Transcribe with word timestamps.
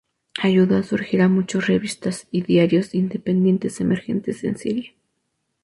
Ayudó 0.41 0.77
a 0.77 0.81
surgir 0.81 1.21
a 1.21 1.27
muchos 1.29 1.67
revistas 1.67 2.27
y 2.31 2.41
diarios 2.41 2.95
independientes 2.95 3.79
emergentes 3.81 4.43
en 4.43 4.57
Siria. 4.57 4.93